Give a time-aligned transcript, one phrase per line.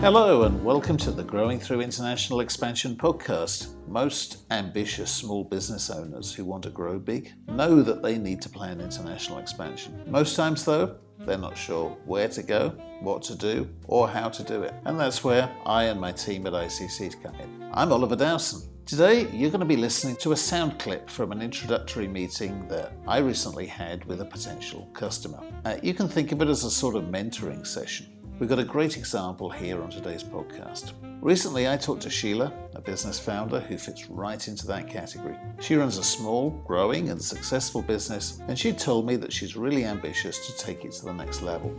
[0.00, 3.74] Hello, and welcome to the Growing Through International Expansion podcast.
[3.86, 8.48] Most ambitious small business owners who want to grow big know that they need to
[8.48, 10.02] plan international expansion.
[10.06, 12.70] Most times, though, they're not sure where to go,
[13.00, 14.74] what to do, or how to do it.
[14.86, 17.70] And that's where I and my team at ICC come in.
[17.72, 18.69] I'm Oliver Dowson.
[18.90, 22.92] Today, you're going to be listening to a sound clip from an introductory meeting that
[23.06, 25.38] I recently had with a potential customer.
[25.64, 28.08] Uh, you can think of it as a sort of mentoring session.
[28.40, 30.94] We've got a great example here on today's podcast.
[31.20, 35.36] Recently, I talked to Sheila, a business founder who fits right into that category.
[35.60, 39.84] She runs a small, growing, and successful business, and she told me that she's really
[39.84, 41.70] ambitious to take it to the next level.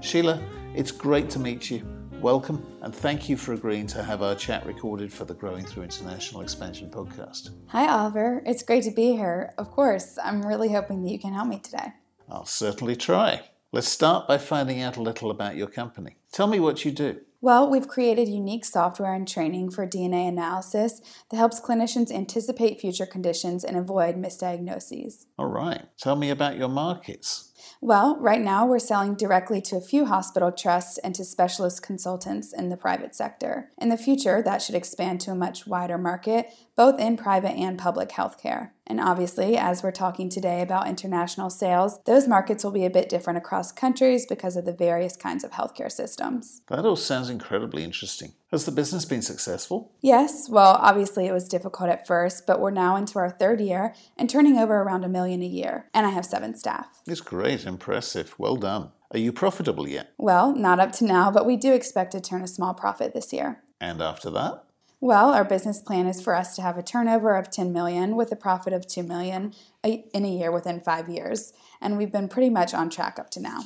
[0.00, 0.42] Sheila,
[0.74, 1.86] it's great to meet you.
[2.24, 5.82] Welcome, and thank you for agreeing to have our chat recorded for the Growing Through
[5.82, 7.50] International Expansion podcast.
[7.66, 8.42] Hi, Oliver.
[8.46, 9.52] It's great to be here.
[9.58, 11.92] Of course, I'm really hoping that you can help me today.
[12.30, 13.42] I'll certainly try.
[13.72, 16.16] Let's start by finding out a little about your company.
[16.32, 17.20] Tell me what you do.
[17.42, 23.04] Well, we've created unique software and training for DNA analysis that helps clinicians anticipate future
[23.04, 25.26] conditions and avoid misdiagnoses.
[25.38, 25.82] All right.
[25.98, 27.52] Tell me about your markets.
[27.84, 32.50] Well, right now we're selling directly to a few hospital trusts and to specialist consultants
[32.50, 33.72] in the private sector.
[33.76, 37.78] In the future, that should expand to a much wider market, both in private and
[37.78, 38.70] public healthcare.
[38.86, 43.08] And obviously, as we're talking today about international sales, those markets will be a bit
[43.08, 46.60] different across countries because of the various kinds of healthcare systems.
[46.68, 48.32] That all sounds incredibly interesting.
[48.50, 49.92] Has the business been successful?
[50.00, 53.94] Yes, well, obviously it was difficult at first, but we're now into our third year
[54.16, 55.88] and turning over around a million a year.
[55.94, 57.00] And I have seven staff.
[57.06, 58.34] It's great, impressive.
[58.38, 58.90] Well done.
[59.12, 60.12] Are you profitable yet?
[60.18, 63.32] Well, not up to now, but we do expect to turn a small profit this
[63.32, 63.62] year.
[63.80, 64.64] And after that?
[65.00, 68.32] Well, our business plan is for us to have a turnover of 10 million with
[68.32, 72.48] a profit of 2 million in a year within 5 years, and we've been pretty
[72.48, 73.64] much on track up to now.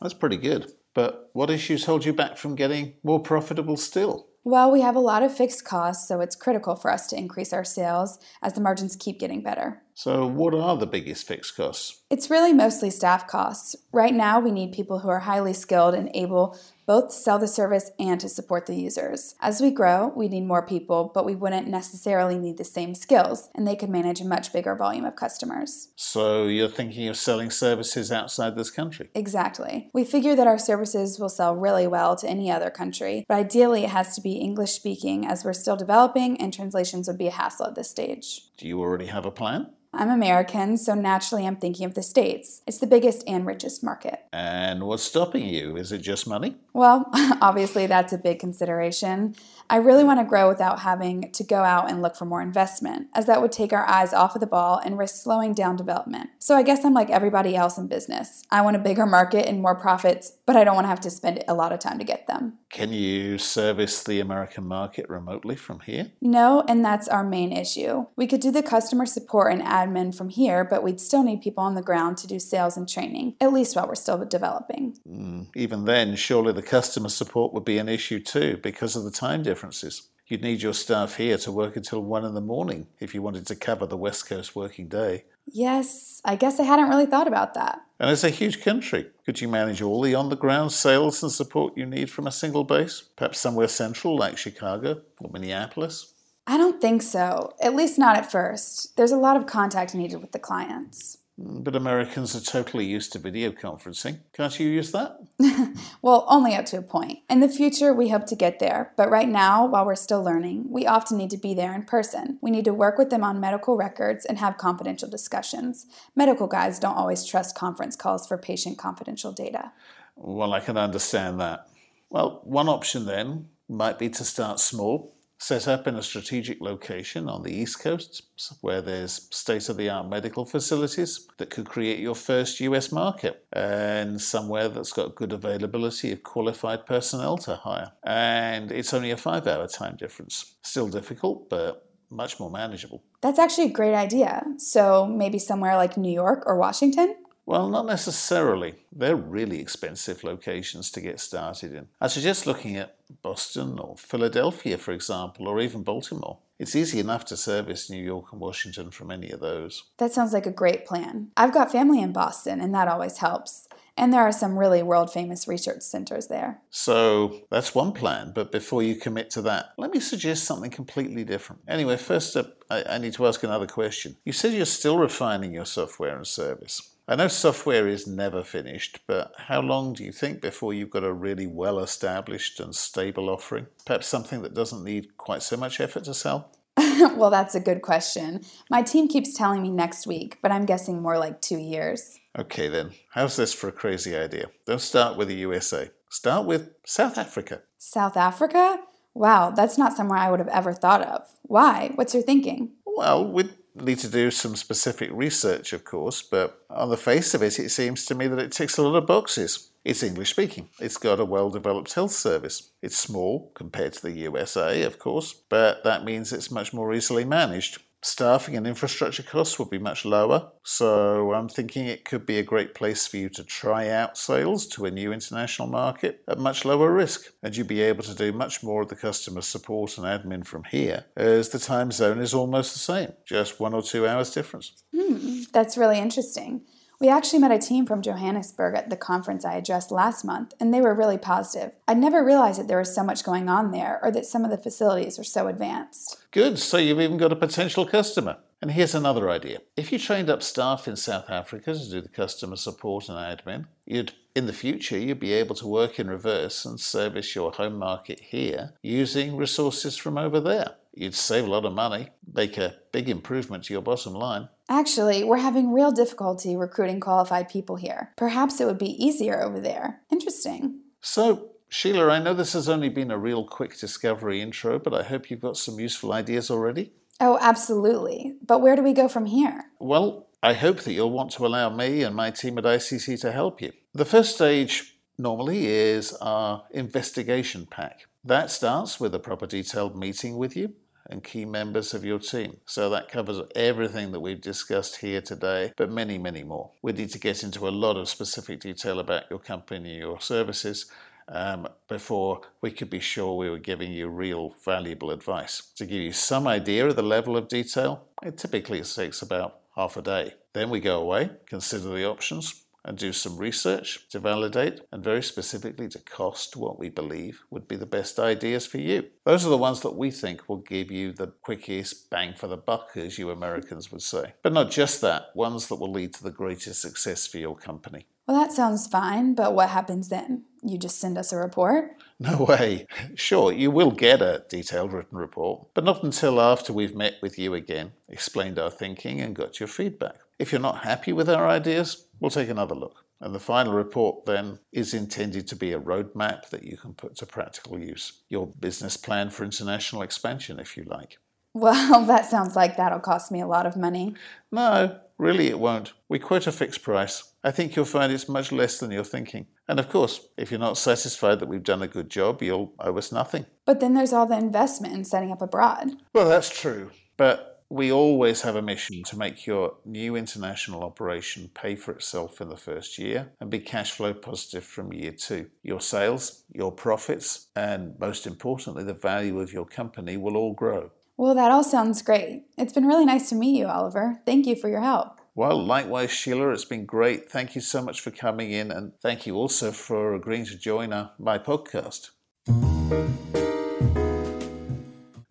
[0.00, 0.72] That's pretty good.
[0.94, 4.28] But what issues hold you back from getting more profitable still?
[4.44, 7.52] Well, we have a lot of fixed costs, so it's critical for us to increase
[7.52, 9.82] our sales as the margins keep getting better.
[9.98, 12.02] So, what are the biggest fixed costs?
[12.10, 13.74] It's really mostly staff costs.
[13.92, 16.54] Right now, we need people who are highly skilled and able
[16.86, 19.34] both to sell the service and to support the users.
[19.40, 23.48] As we grow, we need more people, but we wouldn't necessarily need the same skills,
[23.54, 25.88] and they could manage a much bigger volume of customers.
[25.96, 29.08] So you're thinking of selling services outside this country?
[29.14, 29.88] Exactly.
[29.94, 33.84] We figure that our services will sell really well to any other country, but ideally
[33.84, 37.32] it has to be English speaking as we're still developing and translations would be a
[37.32, 38.42] hassle at this stage.
[38.58, 39.70] Do you already have a plan?
[39.98, 42.60] I'm American, so naturally I'm thinking of the States.
[42.66, 44.20] It's the biggest and richest market.
[44.30, 45.76] And what's stopping you?
[45.76, 46.56] Is it just money?
[46.74, 47.08] Well,
[47.40, 49.34] obviously that's a big consideration.
[49.70, 53.08] I really want to grow without having to go out and look for more investment,
[53.14, 56.28] as that would take our eyes off of the ball and risk slowing down development.
[56.38, 58.42] So I guess I'm like everybody else in business.
[58.50, 61.10] I want a bigger market and more profits, but I don't want to have to
[61.10, 62.58] spend a lot of time to get them.
[62.68, 66.12] Can you service the American market remotely from here?
[66.20, 68.06] No, and that's our main issue.
[68.16, 71.62] We could do the customer support and admin from here, but we'd still need people
[71.62, 74.96] on the ground to do sales and training, at least while we're still developing.
[75.08, 79.10] Mm, even then, surely the customer support would be an issue too because of the
[79.10, 80.08] time differences.
[80.26, 83.46] You'd need your staff here to work until one in the morning if you wanted
[83.46, 85.24] to cover the West Coast working day.
[85.46, 87.80] Yes, I guess I hadn't really thought about that.
[88.00, 89.06] And it's a huge country.
[89.24, 92.32] Could you manage all the on the ground sales and support you need from a
[92.32, 93.04] single base?
[93.14, 96.12] Perhaps somewhere central like Chicago or Minneapolis?
[96.46, 98.96] I don't think so, at least not at first.
[98.96, 101.18] There's a lot of contact needed with the clients.
[101.40, 104.20] Mm, but Americans are totally used to video conferencing.
[104.32, 105.18] Can't you use that?
[106.02, 107.18] well, only up to a point.
[107.28, 108.92] In the future, we hope to get there.
[108.96, 112.38] But right now, while we're still learning, we often need to be there in person.
[112.40, 115.86] We need to work with them on medical records and have confidential discussions.
[116.14, 119.72] Medical guys don't always trust conference calls for patient confidential data.
[120.14, 121.68] Well, I can understand that.
[122.08, 127.28] Well, one option then might be to start small set up in a strategic location
[127.28, 128.22] on the East Coast
[128.60, 133.44] where there's state of the art medical facilities that could create your first US market
[133.52, 137.92] and somewhere that's got good availability of qualified personnel to hire.
[138.04, 140.54] And it's only a five hour time difference.
[140.62, 143.02] Still difficult, but much more manageable.
[143.20, 144.44] That's actually a great idea.
[144.58, 147.16] So maybe somewhere like New York or Washington?
[147.46, 148.74] Well, not necessarily.
[148.90, 151.86] They're really expensive locations to get started in.
[152.00, 156.38] I suggest looking at Boston or Philadelphia, for example, or even Baltimore.
[156.58, 159.84] It's easy enough to service New York and Washington from any of those.
[159.98, 161.28] That sounds like a great plan.
[161.36, 163.68] I've got family in Boston, and that always helps.
[163.96, 166.60] and there are some really world famous research centers there.
[166.70, 171.24] So that's one plan, but before you commit to that, let me suggest something completely
[171.24, 171.62] different.
[171.66, 174.16] Anyway, first up, I, I need to ask another question.
[174.24, 176.95] You said you're still refining your software and service.
[177.08, 181.04] I know software is never finished, but how long do you think before you've got
[181.04, 183.68] a really well established and stable offering?
[183.84, 186.50] Perhaps something that doesn't need quite so much effort to sell?
[186.76, 188.42] well, that's a good question.
[188.70, 192.18] My team keeps telling me next week, but I'm guessing more like two years.
[192.36, 192.90] Okay, then.
[193.10, 194.46] How's this for a crazy idea?
[194.66, 195.90] Don't start with the USA.
[196.10, 197.62] Start with South Africa.
[197.78, 198.80] South Africa?
[199.14, 201.22] Wow, that's not somewhere I would have ever thought of.
[201.42, 201.92] Why?
[201.94, 202.72] What's your thinking?
[202.84, 207.42] Well, we'd need to do some specific research, of course, but on the face of
[207.42, 209.70] it, it seems to me that it ticks a lot of boxes.
[209.84, 210.68] It's English speaking.
[210.80, 212.70] It's got a well developed health service.
[212.82, 217.24] It's small compared to the USA, of course, but that means it's much more easily
[217.24, 220.50] managed staffing and infrastructure costs would be much lower.
[220.62, 224.66] So I'm thinking it could be a great place for you to try out sales
[224.68, 227.32] to a new international market at much lower risk.
[227.42, 230.64] And you'd be able to do much more of the customer support and admin from
[230.64, 234.82] here, as the time zone is almost the same, just one or two hours difference.
[234.94, 236.62] Hmm, that's really interesting.
[236.98, 240.72] We actually met a team from Johannesburg at the conference I addressed last month, and
[240.72, 241.72] they were really positive.
[241.86, 244.50] I'd never realized that there was so much going on there or that some of
[244.50, 246.16] the facilities were so advanced.
[246.30, 248.38] Good, so you've even got a potential customer.
[248.62, 249.58] And here's another idea.
[249.76, 253.66] If you trained up staff in South Africa to do the customer support and admin,
[253.84, 257.78] you'd in the future you'd be able to work in reverse and service your home
[257.78, 260.76] market here using resources from over there.
[260.96, 264.48] You'd save a lot of money, make a big improvement to your bottom line.
[264.66, 268.14] Actually, we're having real difficulty recruiting qualified people here.
[268.16, 270.00] Perhaps it would be easier over there.
[270.10, 270.80] Interesting.
[271.02, 275.02] So, Sheila, I know this has only been a real quick discovery intro, but I
[275.02, 276.92] hope you've got some useful ideas already.
[277.20, 278.34] Oh, absolutely.
[278.44, 279.66] But where do we go from here?
[279.78, 283.32] Well, I hope that you'll want to allow me and my team at ICC to
[283.32, 283.72] help you.
[283.92, 288.06] The first stage normally is our investigation pack.
[288.24, 290.74] That starts with a proper detailed meeting with you
[291.10, 292.56] and key members of your team.
[292.66, 296.70] So that covers everything that we've discussed here today, but many, many more.
[296.82, 300.86] We need to get into a lot of specific detail about your company, your services.
[301.28, 305.72] Um, before we could be sure we were giving you real valuable advice.
[305.76, 309.96] To give you some idea of the level of detail, it typically takes about half
[309.96, 310.34] a day.
[310.52, 315.22] Then we go away, consider the options, and do some research to validate and very
[315.22, 319.04] specifically to cost what we believe would be the best ideas for you.
[319.24, 322.56] Those are the ones that we think will give you the quickest bang for the
[322.56, 324.34] buck, as you Americans would say.
[324.42, 328.06] But not just that, ones that will lead to the greatest success for your company.
[328.26, 330.44] Well, that sounds fine, but what happens then?
[330.62, 331.92] You just send us a report?
[332.18, 332.86] No way.
[333.14, 337.38] Sure, you will get a detailed written report, but not until after we've met with
[337.38, 340.16] you again, explained our thinking, and got your feedback.
[340.38, 343.04] If you're not happy with our ideas, we'll take another look.
[343.20, 347.16] And the final report then is intended to be a roadmap that you can put
[347.16, 348.20] to practical use.
[348.28, 351.18] Your business plan for international expansion, if you like.
[351.54, 354.14] Well, that sounds like that'll cost me a lot of money.
[354.52, 355.94] No, really it won't.
[356.08, 357.32] We quote a fixed price.
[357.42, 359.46] I think you'll find it's much less than you're thinking.
[359.66, 362.98] And of course, if you're not satisfied that we've done a good job, you'll owe
[362.98, 363.46] us nothing.
[363.64, 365.92] But then there's all the investment in setting up abroad.
[366.12, 366.90] Well, that's true.
[367.16, 372.40] But we always have a mission to make your new international operation pay for itself
[372.40, 375.48] in the first year and be cash flow positive from year two.
[375.62, 380.90] Your sales, your profits, and most importantly, the value of your company will all grow.
[381.16, 382.44] Well, that all sounds great.
[382.58, 384.20] It's been really nice to meet you, Oliver.
[384.26, 385.20] Thank you for your help.
[385.34, 387.30] Well, likewise, Sheila, it's been great.
[387.30, 390.90] Thank you so much for coming in, and thank you also for agreeing to join
[391.18, 392.10] my podcast.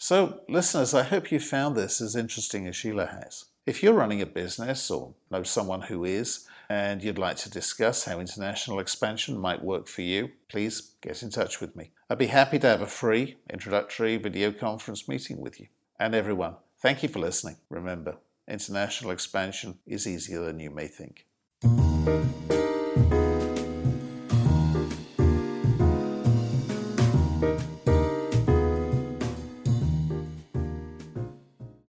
[0.07, 3.45] So, listeners, I hope you found this as interesting as Sheila has.
[3.65, 8.05] If you're running a business or know someone who is, and you'd like to discuss
[8.05, 11.89] how international expansion might work for you, please get in touch with me.
[12.07, 15.65] I'd be happy to have a free introductory video conference meeting with you.
[15.99, 17.55] And everyone, thank you for listening.
[17.71, 21.25] Remember, international expansion is easier than you may think.